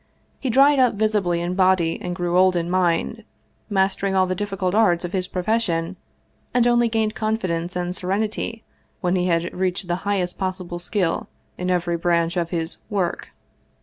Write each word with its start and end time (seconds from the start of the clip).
He 0.39 0.49
dried 0.49 0.79
up 0.79 0.95
vis 0.95 1.13
ibly 1.13 1.41
in 1.41 1.53
body 1.53 1.99
and 2.01 2.15
grew 2.15 2.35
old 2.35 2.55
in 2.55 2.71
mind, 2.71 3.23
mastering 3.69 4.15
all 4.15 4.25
the 4.25 4.33
dif 4.33 4.49
ficult 4.49 4.73
arts 4.73 5.05
of 5.05 5.13
his 5.13 5.27
profession, 5.27 5.95
and 6.55 6.65
only 6.65 6.89
gained 6.89 7.13
confidence 7.13 7.75
and 7.75 7.95
serenity 7.95 8.63
when 9.01 9.15
he 9.15 9.27
had 9.27 9.53
reached 9.53 9.87
the 9.87 9.97
highest 10.01 10.39
possible 10.39 10.79
skill 10.79 11.29
in 11.55 11.69
every 11.69 11.97
branch 11.97 12.35
of 12.35 12.49
his 12.49 12.77
"work." 12.89 13.29